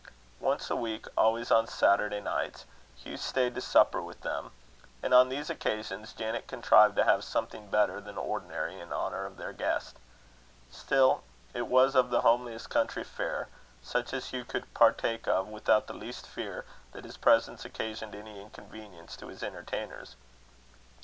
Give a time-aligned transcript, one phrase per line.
[0.39, 2.65] Once a week, always on Saturday nights,
[2.95, 4.49] Hugh stayed to supper with them:
[5.03, 9.37] and on these occasions, Janet contrived to have something better than ordinary in honour of
[9.37, 9.97] their guest.
[10.71, 11.21] Still
[11.53, 13.49] it was of the homeliest country fare,
[13.83, 18.41] such as Hugh could partake of without the least fear that his presence occasioned any
[18.41, 20.15] inconvenience to his entertainers.